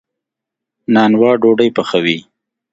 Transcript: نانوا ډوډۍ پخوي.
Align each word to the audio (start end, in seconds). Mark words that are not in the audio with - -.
نانوا 0.93 1.31
ډوډۍ 1.41 1.69
پخوي. 1.75 2.17